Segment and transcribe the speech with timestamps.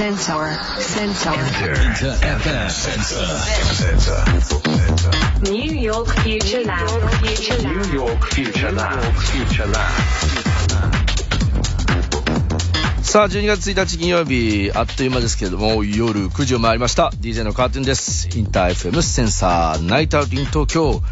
[0.00, 0.48] Sensor.
[0.78, 1.34] Sensor.
[1.36, 3.28] Inter FM Sensor.
[5.42, 6.88] New York Future Lab.
[7.20, 7.76] Future Lab.
[7.76, 8.96] New York Future Lab.
[9.12, 9.92] Future Lab.
[13.02, 17.10] さあ、12月1日金曜日、あっという間ですけれども、夜9時を回りました。
[17.20, 18.30] DJ のカートゥーンです。
[18.34, 21.02] インター FM センサー、 Night Out in 東京。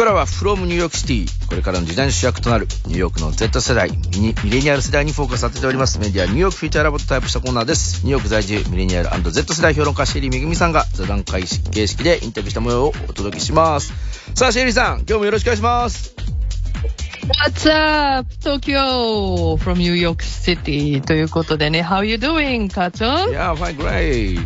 [0.00, 1.46] ここからは from New York City。
[1.46, 5.98] これからの時代の主役となるニューヨークの Z 世代、ミニミレニアル世代にフォーカスさせております。
[5.98, 8.02] メディア New York Future Lab とタイアップしたコーナーです。
[8.02, 13.92] ニューヨーク在住ミレニアル &Z 世代評論家シェリーめぐみさんが座談会形式でインタビューした模様をお届けします。
[14.34, 16.39] さあ、シェリーさん、今日もよろしくお願いします。
[17.28, 24.38] What's up, Tokyo from New York City ということでね、How you doing, カーチョンいやー、ファイングレイ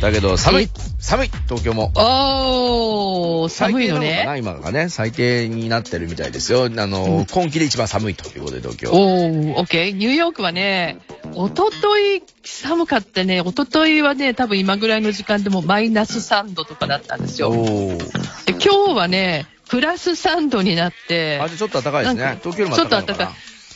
[0.00, 0.68] だけど、寒い
[0.98, 1.92] 寒い東京も。
[1.94, 4.38] おー、寒いの最低なのかなね。
[4.38, 6.64] 今がね、最低になってるみたいですよ。
[6.64, 8.90] あの、今季で一番寒いということで、東京。
[8.90, 9.92] おー、OK。
[9.92, 10.98] ニューヨークはね、
[11.34, 17.50] おととい寒かってね、おとといはね、多分今ぐらいの時間でもマイナス3度とかだったんですよ。
[17.50, 17.98] おー。
[18.46, 22.16] で今日はね、プラス3度になってあ、、ちょっと暖かいです。
[22.16, 23.28] ね東京よりもちょっと暖かい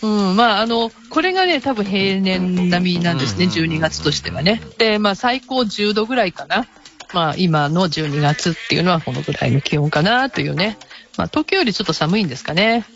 [0.03, 4.63] うん、まあ、あの、これがね、多分平年並みなんですね、うんうんうん12月としてはね。
[4.79, 6.67] で、まあ、最高10度ぐらいかな。
[7.13, 10.79] まあ、今の12月っていうのはこのぐらいの気温かなというね。
[11.19, 12.87] まあ、東京よりちょっと寒いんですかね。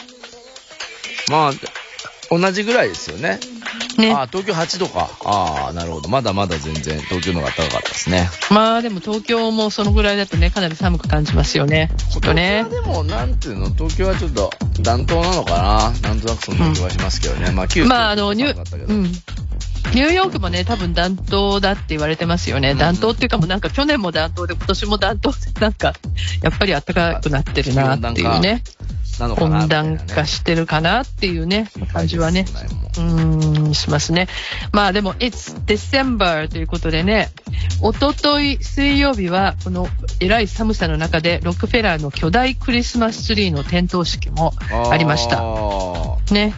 [1.31, 1.53] まあ、
[2.31, 3.39] 同じぐらいですよね。
[4.01, 4.13] ね。
[4.13, 5.11] あ、東京8度か。
[5.25, 6.09] ああ、なるほど。
[6.09, 8.29] まだまだ全然東京の方が暖かかったですね。
[8.51, 11.91] まあ、でも東京もそのぐらいだとね、かなり寒く感じますよね。
[12.13, 14.51] きっとねでも、なんていうの、東京はちょっと
[14.81, 16.09] 暖冬なのかな。
[16.09, 17.51] なんとなくそんな気はしますけどね。
[17.51, 19.13] まあ、九州まあ、あの、ニュ寒かったけどうん。
[19.95, 22.73] ニューヨークもね、多分暖冬だって言われてますよね。
[22.73, 25.93] うん暖冬っていうかもうなんか去年も暖冬で今年も暖冬でなんか、
[26.43, 28.63] やっぱり暖かくなってるなっていうね。
[29.19, 32.47] なのかな温暖化してるかなっていうね、感じはね、
[32.99, 34.29] うーん、しますね。
[34.73, 37.31] まあでも、It's December ということでね、
[37.81, 39.89] おととい水曜日は、この
[40.21, 44.53] 偉い寒さの中で、ロックフェラーの巨大クリスマスツリーの点灯式も
[44.91, 45.39] ありました。
[45.41, 46.55] あね。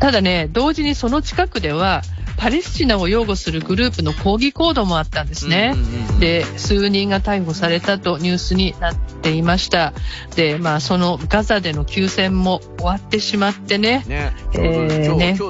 [0.00, 2.02] ただね、同時にその近くでは、
[2.36, 5.74] パレスチナを擁護するグループの抗議行動もあったんですね。
[6.20, 9.92] で、数人が逮捕されたとニュースになっていました。
[10.36, 14.08] で、まあ、そのガザでの休戦も終わってしまってねー。
[14.08, 14.32] ね。
[14.54, 15.04] えー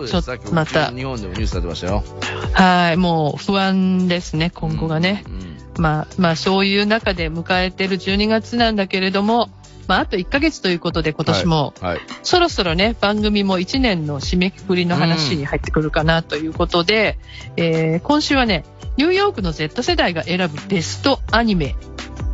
[0.06, 2.04] ちょっきまた日本でもニュースになってましたよ。
[2.52, 5.24] はい、もう不安ですね、今後がね。
[5.26, 5.34] うん。
[5.34, 5.44] うん
[5.78, 9.50] まあ、まあ、そういう中で迎えてる12月なんだけれども、
[9.86, 12.00] まあ、あと1ヶ月ということで今年も、はい。
[12.22, 17.18] そろそろね、番組も1年の締めくくりの話に入ってくるかなということで、
[17.56, 18.64] えー今週はね、
[18.96, 21.74] ニューヨークの Z 世代が選ぶベストアニメ。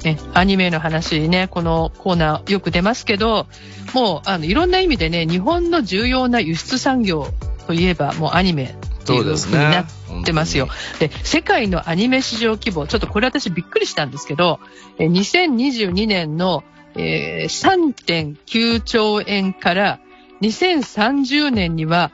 [0.04, 3.46] ね、アニメの話ね、このコーナーよく出ますけど、
[3.94, 7.28] もう、あの、いろんな意味でね、日本の重要な輸出産業
[7.66, 10.00] といえば、もうアニメっていう風になねっ。
[10.24, 10.68] てますよ。
[10.98, 14.60] で、世界のアニメ市場規模、ちょっとこれ私びっくりしたんですけど、
[14.98, 16.64] えー2022年の、
[16.96, 20.00] えー3.9兆円から
[20.42, 22.12] 2030年には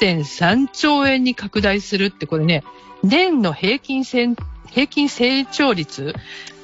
[0.00, 2.64] 8.3兆円に拡大するって、これね、
[3.02, 4.36] 年の平均せん
[4.70, 6.14] 平均成長率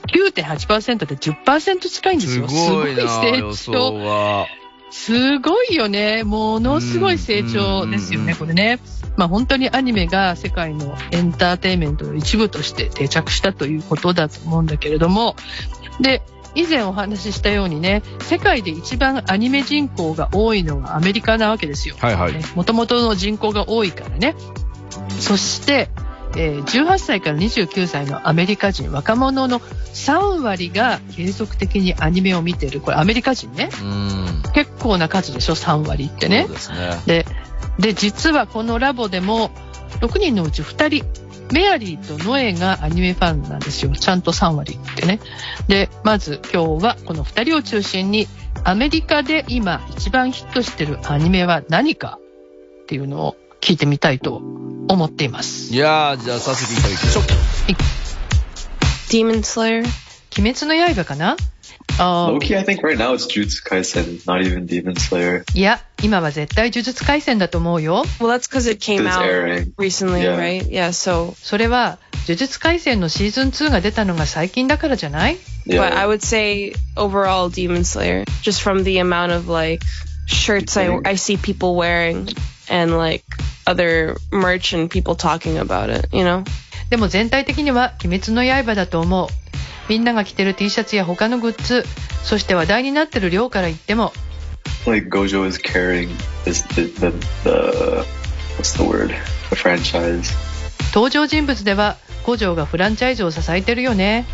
[0.07, 2.49] 9.8%で10%近いんですすよ。
[2.49, 3.95] すごい成長。
[3.99, 4.47] は。
[4.91, 6.23] すごいよね。
[6.25, 8.79] ものすごい成長ですよね、これね。
[9.17, 15.37] まあ本当にアニメが世界のエンターテインメントの一部として定着したということだと思うんだけれども、
[16.01, 16.23] で、
[16.57, 21.97] 以前お話ししたようにね、世界で一番アニメ人口が多いのがアメリカなわけですよ。
[22.01, 22.35] はいはい。
[22.55, 24.35] もともとの人口が多いからね。
[25.21, 25.89] そして、
[26.37, 32.81] えー18歳から29歳のアメリカ人、若者の3割が継続的にアニメを見てる。
[32.81, 33.69] これアメリカ人ね。
[33.83, 34.43] うん。
[34.55, 36.55] 結構な数でしょ、3割ってねそう。
[36.55, 37.03] ですね。
[37.07, 37.27] で、
[37.79, 39.51] で、実はこのラボでも、
[40.01, 43.93] 6人のうち2人、メアリーとノエがアニメファンなんですよ。
[43.93, 45.21] ちゃんと3割ってね。
[45.69, 48.27] で、まず今日はこの2人を中心に、
[48.65, 52.19] アメリカで今一番ヒットしてるアニメは何か
[52.83, 54.37] っていうのを聞いてみたいと
[54.89, 55.73] 思っています。
[55.73, 57.25] いやー、じゃあ早速いただきましょう。
[59.09, 59.85] Demon Slayer？
[60.39, 61.37] 鬼滅の刃かな？
[62.00, 65.44] あー Loki, I think right now it's Jutsu Kaisen, not even Demon Slayer.
[65.54, 68.04] いや、今は絶対呪術廻戦だと思うよ。
[68.20, 69.74] Well, that's because it came It's out airing.
[69.78, 70.38] recently, Yeah.
[70.38, 70.68] right?
[70.70, 75.38] Yeah, so, それは、呪術廻戦のシーズン2が出たのが最近だからじゃない
[75.68, 75.80] Yeah.
[75.82, 79.86] but I would say overall Demon Slayer, just from the amount of like
[80.26, 82.28] shirts I, I see people wearing
[82.70, 83.24] and like
[83.68, 86.44] other merch and people talking about it, you know?
[86.90, 89.28] でも全体的には鬼滅の刃だと思う。
[89.89, 91.85] みんなが着てる T シャツや他のグッズ、
[92.25, 94.13] そして話題になってる量から言っても、
[94.87, 96.09] like Gojo is carrying
[96.45, 97.11] this the, the
[97.45, 98.05] the
[98.59, 99.15] what's the word
[99.51, 100.35] the franchise.
[100.95, 104.25] 登場人物では古城がフランチャイズを支えてるよね。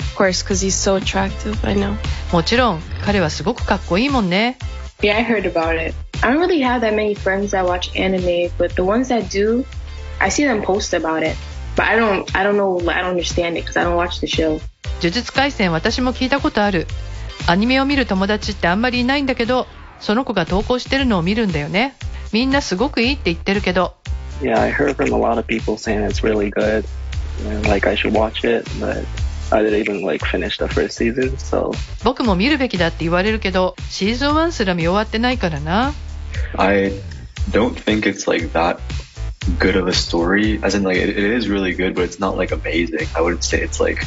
[0.00, 1.66] Of course, because he's so attractive.
[1.66, 1.96] I know.
[2.32, 4.56] もちろん、彼はすごくかっこいいもんね。
[5.02, 5.94] Yeah, I heard about it.
[6.22, 9.64] I don't really have that many friends that watch anime, but the ones that do,
[10.18, 11.36] I see them post about it.
[11.76, 14.26] But I don't, I don't know, I don't understand it because I don't watch the
[14.26, 14.60] show.
[15.02, 16.86] 呪術廻戦私も聞いたことある。
[17.46, 19.66] アニメを見る友達ってあんまりいないんだけど、
[20.00, 21.94] その子が投稿してるのを見るんだよね。
[22.32, 23.94] みんなすごくいいって言ってるけど、
[24.40, 26.84] Yeah, I heard from a lot of people saying it's really good
[27.48, 29.04] and like I should watch it, but
[29.50, 31.72] I didn't even like finish the first season, so
[32.04, 35.94] 僕も見るべきだって言われるけど、シーズン1すら見終わってないからな。
[36.56, 36.92] I
[37.50, 38.78] don't think it's like that
[39.58, 40.58] good of a story.
[40.62, 43.06] As in, like it, it is really good, but it's not like amazing.
[43.14, 44.02] I wouldn't say it's like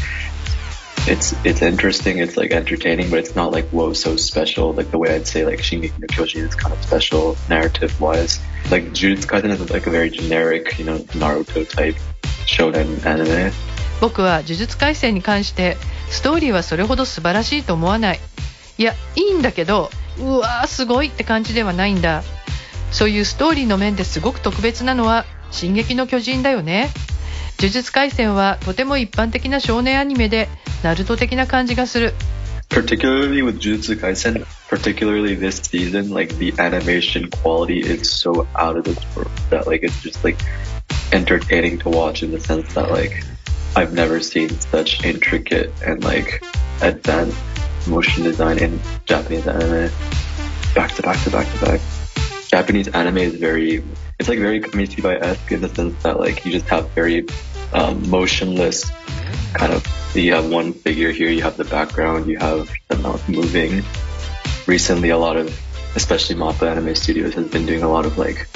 [1.08, 2.20] it's it's interesting.
[2.20, 4.74] It's like entertaining, but it's not like whoa so special.
[4.74, 8.40] Like the way I'd say like Shingeki no Kyojin is kind of special narrative wise.
[8.72, 11.96] Like Jujutsu Kaisen is like a very generic, you know, Naruto type
[12.46, 13.52] shonen anime.
[14.02, 15.78] 僕は呪術廻戦に関して、
[16.10, 18.20] ストーリーはそれほど素晴らしいと思わない。
[18.78, 22.24] いや、いいんだけど、うわーすごいって感じではないんだ。
[22.92, 26.90] そういうストーリーの面ですごく特別なのは、進撃の巨人だよね。
[27.60, 30.48] 呪術廻戦はとても一般的な少年アニメで、
[30.82, 32.14] ナルト的な感じがする。
[32.70, 38.98] particularly with Jujutsu Kaisen, particularly this season, like the animation quality is so out of this
[39.16, 40.38] world that like it's just like
[41.12, 43.26] entertaining to watch in the sense that like
[43.76, 46.42] I've never seen such intricate and like
[46.82, 47.38] advanced
[47.88, 49.92] motion design in Japanese anime.
[50.76, 51.82] Back to back to back to back.
[52.48, 53.84] Japanese anime is very,
[54.19, 57.27] it's like very Kamishibai-esque in the sense that like you just have very
[57.73, 58.91] um, motionless
[59.55, 59.85] kind of
[60.15, 63.83] you have one figure here, you have the background, you have the mouth moving.
[64.67, 65.49] Recently, a lot of,
[65.97, 68.49] especially Mappa Anime Studios has been doing a lot of like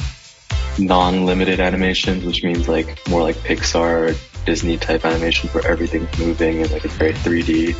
[0.78, 6.70] non-limited animations, which means like more like Pixar, Disney type animations where everything's moving and
[6.70, 7.74] like it's very 3D.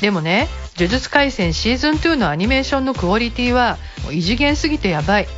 [0.00, 5.28] でもね、呪術廻戦シーズン2のアニメーションのクオリティはもう異次元すぎてやばい。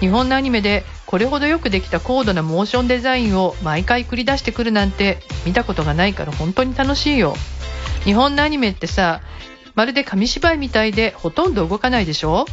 [0.00, 7.33] 日本のアニメで これほどよくできた高度なモーションデザインを毎回繰り出してくるなんて見たことがないから本当に楽しいよ。
[8.03, 9.21] 日本のアニメってさ、
[9.73, 12.45] まるで紙芝居みたいでほとんど動かないでしょ？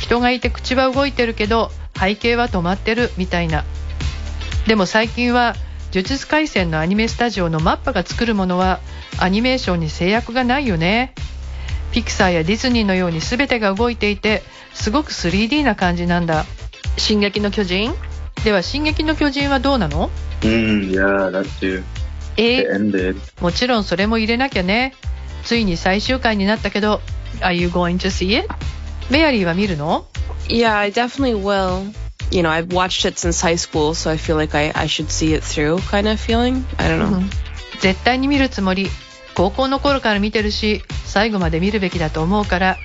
[0.00, 3.64] 人がいて口は動いてるけど背景は止まってるみたいな。
[4.66, 5.54] でも最近は
[5.92, 8.80] 呪術廻戦のアニメスタジオのマッパが作るものは
[9.20, 11.14] アニメーションに制約がないよね。
[11.92, 14.42] ピクサーやディズニーのように全てが動いていて
[14.74, 16.44] すごく 3D な感じなんだ。
[16.96, 17.94] 進撃の巨人
[18.44, 20.10] では進撃の巨人はどうなの
[20.40, 21.82] Mm, yeah, that too.
[22.36, 23.16] え It ended.
[23.40, 24.94] もちろんそれも入れなきゃね。
[25.44, 27.00] ついに最終回になったけど、
[27.40, 28.48] Are you going to see it?
[29.10, 30.06] メアリーは見るの
[30.48, 31.92] Yeah, I definitely will.
[32.30, 35.06] You know, I've watched it since high school, so I feel like I, I should
[35.10, 36.64] see it through kind of feeling.
[36.78, 37.22] I don't know.
[37.80, 38.88] 絶対に見るつもり。
[39.34, 42.76] 高校の頃から見てるし、最後まで見るべきだと思うから。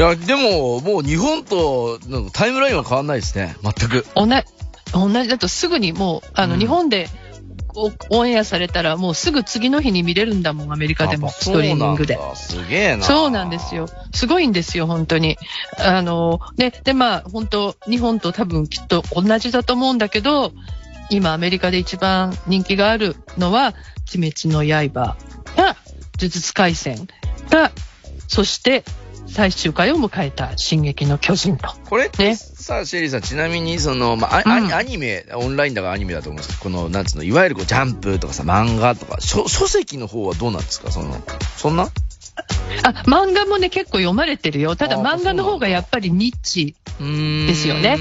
[0.00, 1.98] いや、でも、もう日本と
[2.32, 3.54] タイムラインは変わんないですね。
[3.62, 4.06] 全く。
[4.14, 4.32] 同じ、
[4.94, 7.10] 同じだとすぐにもう、あの、うん日本で
[7.74, 12.14] おオンエアされたらもうすぐ次の日に見れるんだもん、アメリカでも、あストリーミングで。
[12.14, 13.04] そうなんだすげえな。
[13.04, 13.88] そうなんですよ。。
[14.14, 15.36] すごいんですよ、本当に。
[15.76, 20.52] あの、ね、で、まあ、本当、日本と多分きっと同じだと思うんだけど、
[21.10, 23.74] 今アメリカで一番人気があるのは、
[24.14, 25.76] 鬼滅の刃が、
[26.18, 27.06] 呪術廻戦
[27.50, 27.70] が、
[28.28, 28.82] そして
[29.26, 31.68] 最終回を迎えた進撃の巨人と。
[31.88, 40.90] これってねさ、シェリーさん、ちなみに、その、まあ、あアニうんアニメ、オンラインだからアニメだと思うんですけど、この、なんつうの、いわゆるこう、ジャンプとかさ、漫画とか、書書籍の方はどうなんですか？
[40.90, 41.16] その、
[41.56, 41.84] そんな？
[41.84, 41.88] あ、
[43.06, 44.76] 漫画もね、結構読まれてるよ。
[44.76, 46.74] ただあ漫画の方がやっぱりニッチ。
[46.98, 47.96] ですよね。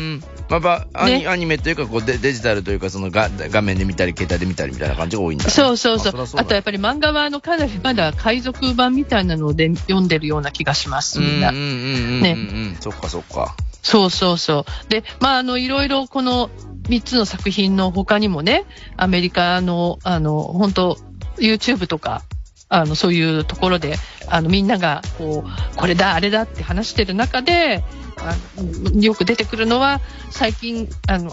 [0.49, 5.51] まあ、やっぱアニ、ねアニメというか、こうデ、デジタルというか、その画、画面で見たり、携帯で見たりみたいな感じが多いんだ、ね。
[5.51, 6.21] そうそうそう。
[6.21, 11.61] あそりゃあとやっぱり漫画はあのかなりまだ海賊版みたいなので読んでるような気がします、みんなうんうん。
[11.61, 12.21] うんうんうん。
[12.21, 12.77] ねうん。
[12.79, 13.55] そっかそっか。
[13.81, 14.89] そうそうそう。
[14.89, 16.49] で、まあ、あの、いろいろこの
[16.89, 18.65] 3つの作品の他にもね、
[18.97, 20.97] アメリカの、あの、本当
[21.37, 22.23] YouTube とか、
[22.69, 23.95] あの、そういうところで、
[24.27, 27.83] あの、みんなが、こう、これだ、あれだって話してる中で、
[28.21, 31.31] あのよく出てくるのは、最近、あの、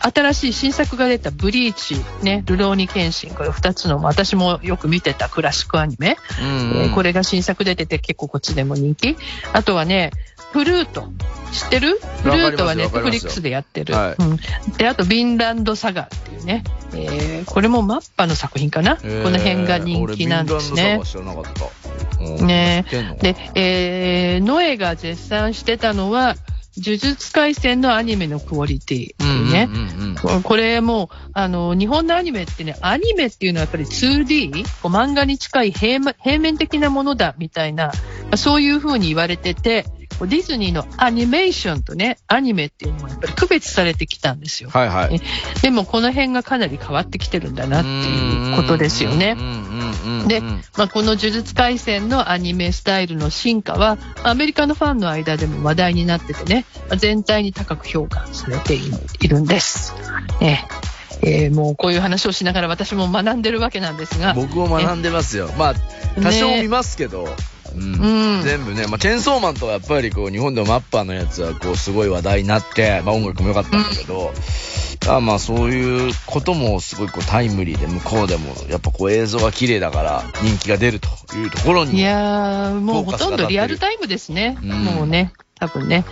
[0.00, 6.16] あ新しい新作が出たブリーチ、ね、ルローニケンシン、これ2つの、私もよく見てたクラシックアニメ。
[6.40, 9.16] うん、えーこれが新作で出て結構こっちでも人気。
[9.52, 10.12] あとはね、
[10.56, 11.10] フルート。
[11.52, 11.98] 知ってる？
[12.22, 13.94] フルートはネットフリックスでやってる。
[13.94, 14.14] はい。
[14.18, 14.36] うん、
[14.78, 16.64] で、あと、ビンランドサガっていうね。
[16.94, 21.00] えーこれもマッパの作品かな、えーこの辺が人気なんですね。
[22.40, 22.86] ね。
[23.20, 26.36] で、えーノエが絶賛してたのは、
[26.78, 29.68] 呪術廻戦のアニメのクオリティうんね。
[30.42, 37.92] これもう、あの、日本のアニメってね、アニメっていうのはやっぱり 2D、こう漫画に近い平面平面的なものだみたいな、ま
[38.32, 39.86] あそういう風に言われてて、
[40.20, 44.70] ディズニーのアニメーションとね、アニメっていうのはやっぱり区別されてきたんですよ。
[44.70, 45.20] はいはい。
[45.60, 49.36] でもこの辺がかなり変わってきてるんだなっていうことですよね
[50.26, 50.40] で、
[50.76, 59.94] まあ、この呪術廻戦のアニメスタイルの進化は、アメリカのファンの間でも話題になっててね、まあ全体に高く評価されていいるんです。
[60.40, 60.66] ね
[61.26, 65.50] えーもうこういう話をしながら私も学んでるわけなんですが、僕も学んでますよ。
[65.58, 65.74] まあ、
[66.20, 67.24] 多少見ますけど、
[67.74, 68.36] うん。
[68.36, 68.42] うん。
[68.42, 74.32] 全部ね、まあ、チェーンソーマンとかやっぱりこう、日本でもマッパーのやつはこう、すごい話題になって、まあ、音楽も良かったんだけど、
[75.08, 81.98] あまあ、そういうこともすごいこう、タイムリーで、向こうでも、やっぱこう、映像が綺麗だから、人気が出るというところに。
[81.98, 84.58] いやー、もうほとんどリアルタイムですね。
[84.62, 84.68] うん。
[84.84, 86.04] もうね、多分ね。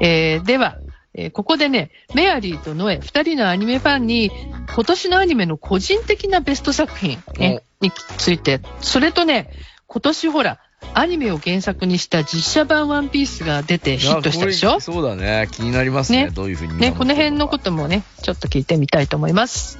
[0.00, 0.78] えーでは、
[1.14, 4.30] えーここでね、メアリーとノエ、二人のアニメファンに、
[4.74, 9.50] 今年のアニメの個人的なベスト作品、ね、について、それとね、
[9.88, 10.60] 今年ほら、
[10.94, 14.80] アニメを原作にした実写版ワンピースが出てヒットしたでしょ？
[14.80, 15.46] そうだね。
[15.50, 16.26] 気になりますね。
[16.26, 19.78] ねどういうふうに見ね、この辺のこともね、ちょっと聞いてみたいと思います。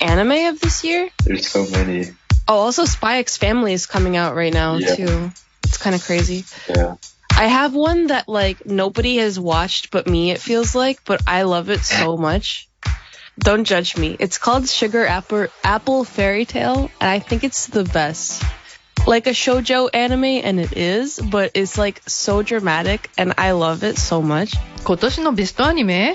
[0.00, 1.10] Anime of this year?
[1.24, 2.12] There's so many.
[2.48, 4.96] Oh, also Spy X Family is coming out right now Yeah.
[4.96, 5.30] too.
[5.64, 6.44] It's kind of crazy.
[6.68, 6.96] Yeah.
[7.36, 11.42] I have one that like nobody has watched but me, it feels like, but I
[11.42, 12.68] love it so much.
[13.38, 14.16] Don't judge me.
[14.18, 18.42] It's called Sugar Apple, Apple Fairy Tale, and I think it's the best.
[19.06, 23.82] Like a shojo anime, and it is, but it's like so dramatic, and I love
[23.82, 24.56] it so much.
[24.84, 26.14] 今年のベストアニメ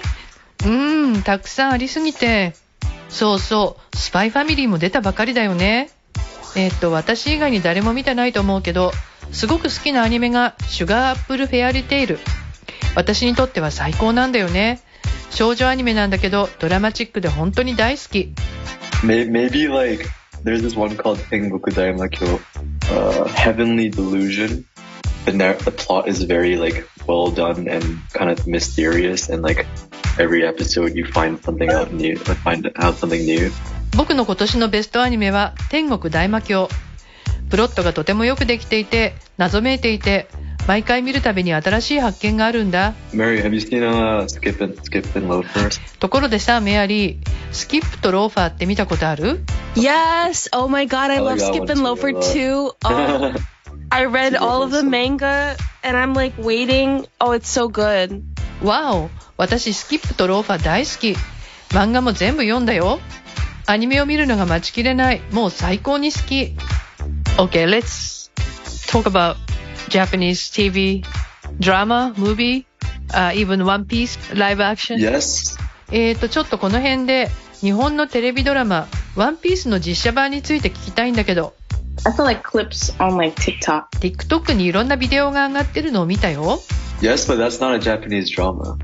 [0.61, 2.53] うーん、たくさんありすぎて。
[3.09, 5.89] そうそう、スパイファミリーも出たばかりだよね。
[6.55, 8.91] えっと、私以外に誰も見てないと思うけど、
[9.31, 12.19] すごく好きなアニメが、シュガーアップルフェアリテイル。
[12.95, 14.81] 私にとっては最高なんだよね。
[15.29, 18.33] 少女アニメなんだけど、ドラマチックで本当に大好き。
[19.03, 20.07] May- Maybe like
[20.43, 22.39] there's this one called Tengoku Daimakyo,
[22.91, 24.65] uh, Heavenly Delusion.
[25.25, 29.67] The, the plot is very like well done and kind of mysterious, and like
[30.17, 33.51] every episode you find something out new, find out something new.
[33.95, 36.69] 僕の今年のベストアニメは天国大魔教
[37.49, 40.27] プロットがとてもよくできていて謎めいていて
[40.67, 42.93] 毎回見るたびに新しい発見があるんだ、
[45.99, 47.17] ところでさメアリー
[47.53, 50.49] スキップとローファーって見たことある？Yes!
[50.51, 56.13] Oh my god, I love Skip and over too!I read all the manga and I'm
[56.13, 57.07] like waiting.
[57.21, 58.21] Oh, it's so good.
[58.61, 61.15] Wow, 私スキップとローファー大好き。
[61.69, 62.99] 漫画も全部読んだよ。
[63.67, 65.21] アニメを見るのが待ちきれない。
[65.31, 66.55] もう最高に好き。
[67.38, 68.30] OK let's
[68.86, 69.36] talk about
[69.88, 71.04] Japanese TV
[71.58, 75.56] drama movie、uh, even One Piece live action yes.
[75.90, 77.28] えーとちょっとこの辺で
[77.60, 81.54] 日本のテレビドラマワンピースの実写版について聞きたいんだけど
[82.04, 83.84] I saw like clips on like TikTok.
[84.00, 86.60] TikTok にいろんなビデオが上がってるのを見たよ
[87.00, 88.78] Yes, but that's not a Japanese drama.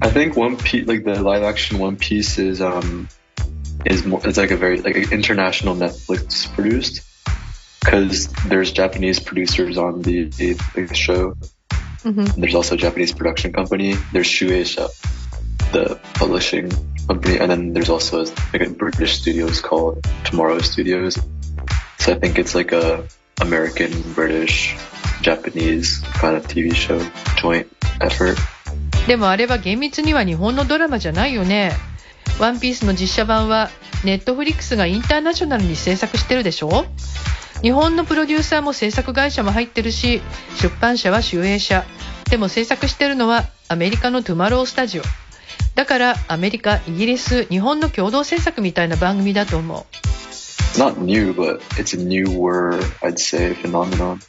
[0.00, 3.08] I think One Piece, like the live action One Piece, is um
[3.84, 4.20] is more.
[4.24, 7.02] It's like a very like an international Netflix produced
[7.82, 11.34] because there's Japanese producers on the, the, the show.
[12.04, 12.34] Mhm.
[12.36, 13.94] There's also a Japanese production company.
[14.12, 14.88] There's Shueisha,
[15.72, 16.70] the publishing
[17.06, 21.18] company, and then there's also like a British studios called Tomorrow Studios.
[21.98, 23.04] So I think it's like a
[23.40, 24.76] American, British,
[25.22, 27.00] Japanese kind of TV show
[27.36, 27.66] joint
[28.00, 28.38] effort.
[29.06, 31.72] でもあれは厳密には日本のドラマじゃないよね。
[32.38, 33.70] ワンピースの実写版は
[34.04, 36.86] ネットフリックスがインターナショナルに制作してるでしょ
[37.63, 40.21] 日本のプロデューサーも制作会社も入ってるし、
[40.61, 41.85] 出版社は集英社。
[42.29, 45.03] でも制作してるのはアメリカのトゥマロースタジオ。
[45.73, 49.85] だからアメリカ、イギリス、日本の共同制作みたいな番組だと思う。
[50.73, 54.19] It's not new, but it's a newer, I'd say, phenomenon.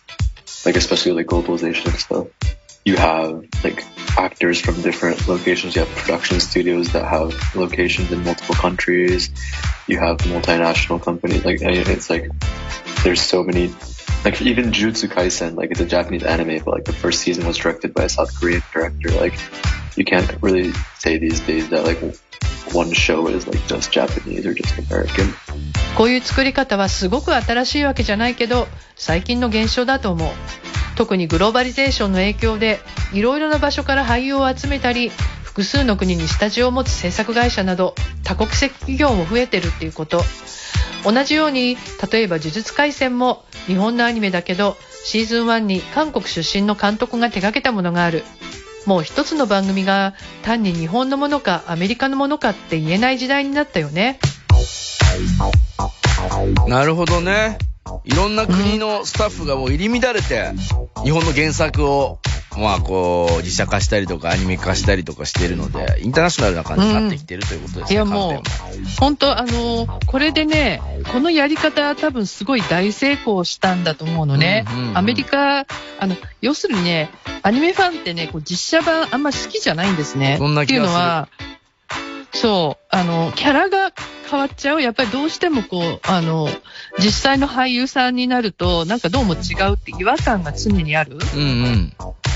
[0.64, 2.53] Like especially like globalization and stuff.
[2.84, 3.84] You have like
[4.18, 5.74] actors from different locations.
[5.74, 9.30] You have production studios that have locations in multiple countries.
[9.86, 11.44] You have multinational companies.
[11.44, 12.30] Like it's like
[13.02, 13.72] there's so many.
[14.24, 17.58] Like even Jujutsu Kaisen, like it's a Japanese anime, but like the first season was
[17.58, 19.10] directed by a South Korean director.
[19.10, 19.34] Like
[19.96, 21.98] you can't really say these days that like
[25.96, 30.28] こういう作り方はすごく新しいわけじゃないけど最近の現象だと思う。
[30.96, 32.78] 特にグローバリゼーションの影響で
[33.12, 35.10] いろいろな場所から俳優を集めたり
[35.42, 40.22] 複数の国にスタジオを持つ制作会社など多国籍企業も増えてるっていうこと。
[41.04, 41.76] 同じように
[42.10, 48.24] 例えば呪術廻戦も日本のアニメだけどシーズン1に韓国出身の監督が手掛けたものがある。
[48.86, 54.18] もう一つの番組が単に日本のものかアメリカのものかって言えない時代になったよね。
[56.66, 57.58] なるほどね。
[58.04, 60.52] いろんな国のスタッフがもう入り乱れて、
[61.02, 62.18] 日本の原作を、
[62.58, 67.94] まあこう、実写化したりとかアニメ化したりとかしているので、インターナショナルな感じになってきてるということですね。
[67.94, 68.42] いやもう
[69.00, 70.80] 本当あのこれでね、
[71.12, 74.64] このやり方多分すごい大成功したんだと思うのね。
[74.68, 75.66] うんうんうんアメリカ、
[75.98, 77.10] あの、要するにね、
[77.42, 80.36] アニメファンってね、こう実写版あんま好きじゃないんですね。
[80.38, 81.28] そんな気がするっていうのは、
[82.32, 83.92] そう、あの、キャラが
[84.30, 84.82] 変わっちゃう。
[84.82, 86.48] やっぱりどうしてもこう、あの、
[86.98, 91.18] 実際の俳優さんになると、なんかどうも違うって違和感が常にある。
[91.34, 91.92] うんうん。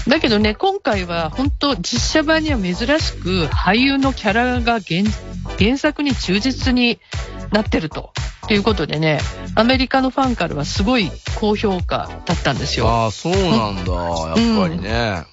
[0.08, 5.02] だけどね、今回は本当実写版には珍しく俳優のキャラが原
[5.58, 6.98] 原作に忠実に
[7.52, 8.12] なってると。
[8.48, 9.20] ということでね、
[9.54, 12.88] アメリカのファンからはすごい高評価だったんですよ。
[12.88, 13.92] ああ、そうなんだ。
[13.92, 15.26] やっぱりね。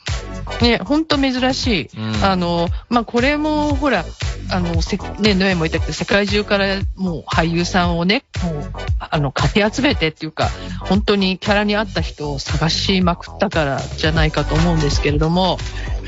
[0.62, 1.90] ね、本当珍しい。
[1.98, 4.06] うんあの、まあ、これも、ほら、
[4.52, 10.50] あの、せね、ノエも言ったけど、世界中からもう俳優さんをね、もう、あの、かき集めてっていうか、
[10.82, 15.58] 本当にキャラに合った人を探しまくったからじゃないかと思うんですけれども、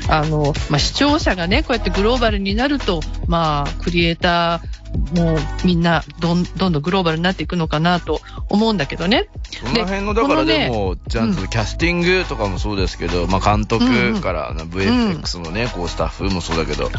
[0.08, 4.78] あの、まあ、視聴者がね、こうやってグローバルになると、まあ、クリエイター
[5.20, 9.28] もみんなどんどんどんグローバルになっていくのかなと思うんだけどね。
[9.50, 16.90] その辺の、だからでも、ちゃんとキャスティングとかもそうですけど、まあ監督から、VFX のね、こうスタッフもそうだけど、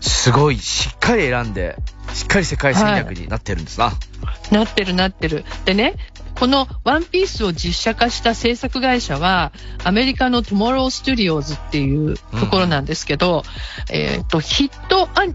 [0.00, 1.76] すごいしっかり選んで、
[2.14, 3.92] しっかり世界戦略になってるんですな。
[4.50, 5.44] なってるなってる。
[5.64, 5.94] でね、
[6.38, 9.52] このワンピースを実写化した制作会社は、
[9.84, 13.44] アメリカの Tomorrow Studios っていうところなんですけど、
[13.90, 15.34] えっ、と、ヒットアニ、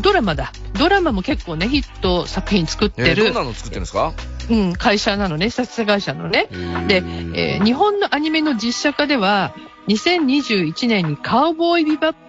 [0.00, 0.52] ドラマだ。
[0.78, 4.12] ドラマも結構ね、ヒット作品作ってえー、る、どんなの作ってるんですか？
[4.50, 6.48] うん、会社なのね、制作会社のね。
[6.88, 6.96] で、
[7.34, 9.54] えー日本のアニメの実写化では、
[9.88, 12.20] 2021年にカウボーイビバップを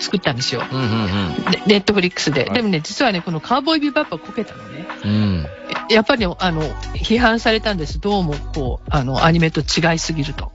[0.00, 0.62] 作ったんですよ。
[0.70, 2.44] うんうんでネットフリックスで。
[2.44, 4.86] はいでもね、実はね、このカウボーイビバップはこけたのね。
[5.04, 5.46] うん。
[5.92, 5.96] うん。
[5.96, 6.62] やっぱり、あの、
[6.94, 8.00] 批判されたんです。
[8.00, 10.52] どうも、こう、あの、アニメと違いすぎると。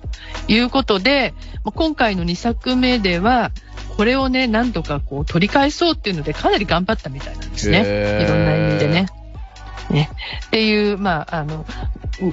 [0.47, 3.52] いうことで、まあ今回の2作目では、
[3.97, 7.80] これをね、なんとかこう、取り返そうっていうので、かなり頑張ったみたいなんですね。
[8.23, 9.08] いろんな意味でね。
[9.89, 10.10] ね。
[10.47, 11.65] っていう、まあ、あの、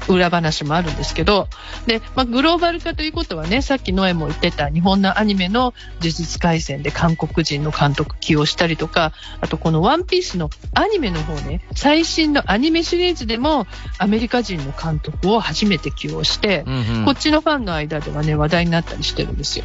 [0.09, 1.49] う裏話もあるんですけど、
[1.87, 13.67] で、まあ、グローバル化ということはね、さっきノエも言ってた日本のアニメの呪術廻戦で韓国人の監督起用したりとか、あとこのワンピースのアニメの方ね、最新のアニメシリーズでも
[13.99, 19.65] アメリカ人の監督を初めて起用して、うんうんこっちのファンの間ではね、話題になったりしてるんですよ。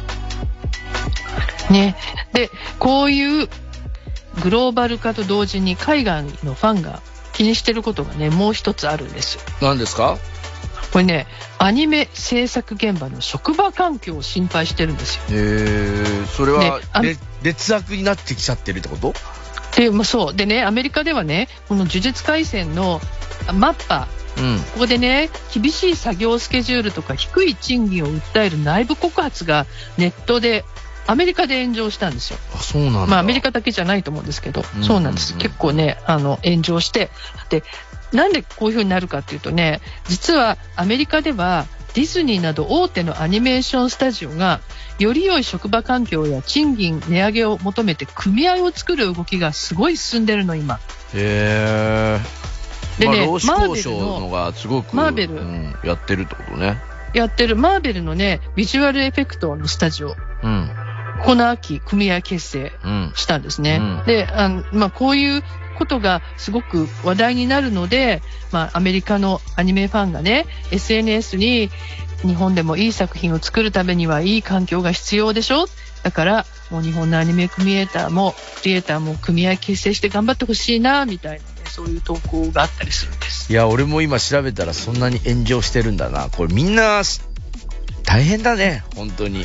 [1.70, 1.96] ね。
[2.32, 3.48] で、こういう
[4.42, 7.00] グローバル化と同時に海外のファンが
[7.40, 9.40] 気にしてることがね、もう一つあるんですよ。
[9.62, 10.18] 何ですか？
[10.92, 11.26] これね、
[11.56, 15.22] アニメ制作現場の職場環境を心配してるんですよ。
[15.30, 19.14] えー、それはね、劣悪になってきちゃってるってこと？
[19.74, 20.34] で、もうそう。
[20.34, 23.00] でね、アメリカではね、この呪術廻戦の
[23.46, 24.58] あマッパ、うん。
[24.74, 29.64] ここでね、厳しい作業スケジュールとか低い賃金を訴える内部告発が
[29.96, 30.66] ネットで、
[31.06, 32.38] アメリカで炎上したんですよ。
[32.54, 33.06] あ、そうなんだ。
[33.06, 35.34] まあアメリカだけじゃないと思うんですけど、うんそうなんです。
[35.34, 37.10] うん結構ね、あの、炎上して、
[37.48, 37.62] で、
[38.12, 44.60] なんでこういう風になるかっていうとね、実はアメリカではディズニーなど大手のアニメーションスタジオが、
[44.98, 50.78] より良い職場環境や賃金値上げを求めて組合を作る動きがすごい進んでるの、今。
[51.14, 52.50] へー。
[53.00, 56.78] でねまあ、マーベルののがすごく、マーベルうん、やってるってことね。
[57.14, 60.70] やってるマーベルのね、ビジュアルエフェクトのスタジオ、うん。
[61.24, 63.12] この秋組合結成うん。
[63.14, 63.78] したんですね。
[63.80, 65.42] うんで、あの、まあ、こういう
[65.76, 71.70] ことがすごく話題になるので、まあ、アメリカのアニメファンがね、SNS に
[72.22, 75.66] 日本でもいい作品を作るためにはいい環境が必要でしょ？
[76.02, 83.52] だから、もう日本のアニメクリエイターも、クリエイターも組合結成して頑張ってほしいな、みたいなね、そういう投稿があったりするんです。
[83.52, 86.28] いや、俺も今調べたらそんなに炎上してるんだな。
[86.30, 87.02] これみんな、
[88.04, 89.44] 大変だね、本当に。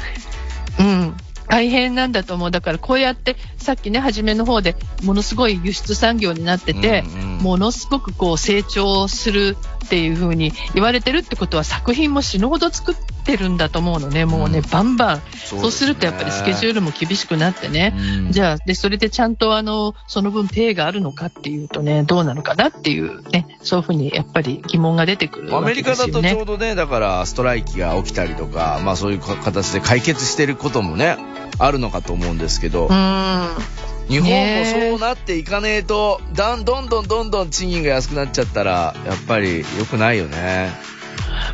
[0.79, 1.17] うん。
[1.49, 2.51] 大変なんだと思う。
[2.51, 9.55] だからこうやって、さっきね、初めの方で、ものすごい輸出産業になってて、うんうんものすごくこう成長する
[9.85, 14.25] っていう風に言われてるってことは作品も死ぬほど作ってるんだと思うのね。
[14.25, 15.21] もうね、うんバンバン。
[15.35, 17.93] そそうするとやっぱりスケジュールも厳しくなってね。
[17.95, 26.23] うんじゃあ、で、それでちゃんとあの、その分ペイがあるのかっていうとね、どうなのかなっていうね、そういうふうにやっぱり疑問が出てくるアわけメリカだと。
[26.23, 31.17] ちょうどね、だからストライキが起きたりとか、まあそういう形で解決してることもね、
[31.57, 33.49] あるのかと思うんですけど、うん。
[34.07, 40.71] 日本もねそうなっていかねえと、だんどんどんどんどん賃金が安くなっちゃったら、やっぱり良くないよね。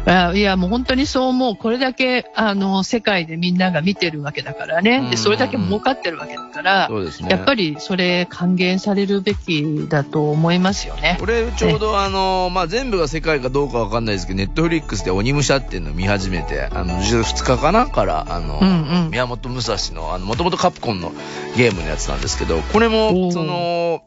[0.05, 1.55] あいや、もう本当にそう思う。
[1.55, 4.97] これだけ、あの、世界でみんなが見てるわけだからね。
[5.03, 7.29] うんで、それだけ儲かってるわけだから、そうですね。
[7.29, 11.17] やっぱりそれ還元されるべきだと思いますよね。
[11.19, 19.09] これちょうどあの、まあ、全部が世界かどうかわかんないですけど、ネットフリックスで鬼武者っていうのを見始めて、あの、2日かなから、あの、うんうん。
[19.11, 21.11] 宮本武蔵の、あの、もともとカプコンの
[21.55, 24.01] ゲームのやつなんですけど、これおも、ーその、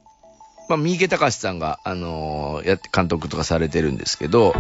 [0.69, 4.55] まあ、三池隆さんが、あのーやって、監督とかされてるんですけど、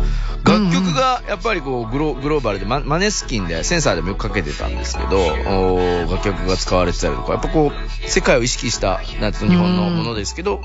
[0.44, 10.60] 楽曲がやっぱりこう、グログローバルで、ママネスキンでセンサーでもよくかけてたんですけど、お楽曲が使われてたりとか、やっぱこう、世界を意識した、夏の日本のものですけど、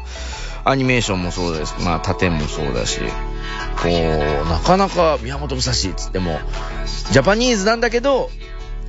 [0.65, 1.75] アニメーションもそうです。
[1.80, 2.99] まあ、盾もそうだし、
[3.82, 6.38] こう、なかなか宮本武蔵っつっても、
[7.12, 8.30] ジャパニーズなんだけど、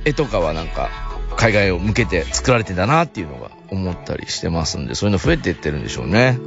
[0.03, 0.89] 絵とかはなんか、
[1.37, 6.39] 海外を向けて作られてんだなっていうのが思ったりしてますんで、そういうの増えていってるんでしょうね。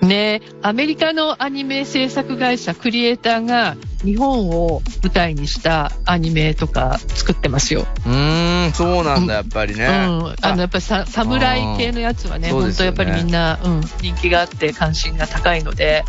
[0.00, 7.86] ねアメリカのアニメ制作会社、クリエイターが日本を舞台にしたアニメとか作ってますよ。
[8.06, 9.86] うーん、そうなんだ、やっぱりね。
[9.86, 10.34] うん。
[10.40, 16.04] あの、やっぱりさ侍系のやつはね、本当やっぱりみんな、うん、人気があって関心が高いので、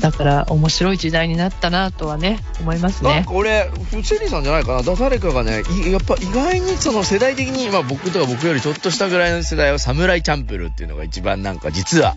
[0.00, 3.32] だから面白い時代になったなとはね、思いますねなんか。
[3.32, 12.16] 俺、フチェリーさんじゃないかな、だ誰かがね、いやっぱ意外にその世代的に、まあ僕とか僕よりちょっとしたぐらいの世代は、サムライチャンプルっていうのが一番なんか実は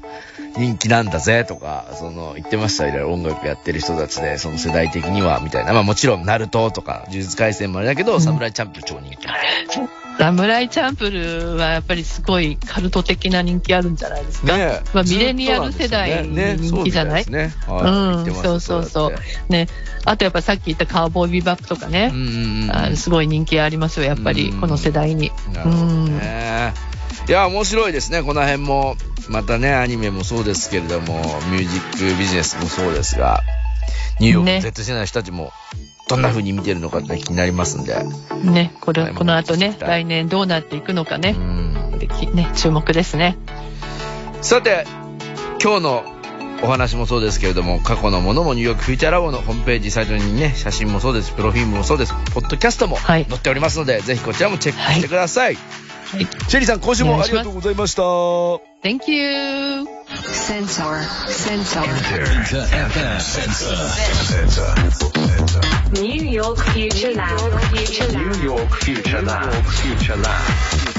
[0.58, 5.74] 人気なんだぜとか、その言ってました、いろいろ音楽やってる人たちで、その世代的にはみたいな。
[5.74, 9.28] まあもちろん、ナルトとか、呪術廻戦もあれだけど、うんサムライチャンプル超人気。
[10.18, 14.58] サムライチャンプルはやっぱりすごいカルト的な人気あるんじゃないですか。
[14.58, 17.26] ねまあミレニアル世代に人気じゃない？
[17.26, 17.54] ねね。
[17.66, 19.68] はいうんそうそうそうね。
[20.04, 22.18] あとやっぱさっき言ったカウボーイビバップとかねう。
[22.18, 22.72] んうんうん。
[22.72, 25.32] あすごい人気ありますよ、やっぱり、うんこの世代に。
[25.54, 26.74] なるほどね。
[27.30, 28.98] いや、面白いですね、この辺も。
[29.30, 33.44] またね、アニメもそうですけれども、ミュージックビジネスもそうですが、
[34.20, 35.54] ニューヨークのね Z 世代の人たちも、
[36.08, 38.04] どんな風に見てるのかって気になりますんで。
[38.44, 43.38] ね、これ、はいこの後ね来年どうなっていくのかうね、んできね、注目ですね。
[44.42, 44.88] さて、
[45.62, 46.04] 今日の
[46.64, 55.54] お話もそうですけれども、過去のものもニューヨークフューチャーラボのホームページサイトにね、写真もそうです、プロフィールもそうです、ポッドキャストもはい載っておりますので、ぜひこちらもチェックしてください。
[55.54, 55.89] はい。
[56.10, 58.02] シェリーさん、今週もありがとうございました。
[58.82, 59.86] Thank you!
[60.08, 61.04] Sensor.
[61.28, 61.84] Sensor.
[65.94, 67.38] New York Future Lab.
[67.76, 68.38] Future Lab.
[68.38, 69.52] New York Future Lab.
[69.66, 70.99] Future Lab.